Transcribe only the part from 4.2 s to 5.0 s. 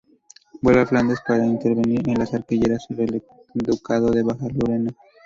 Baja Lorena.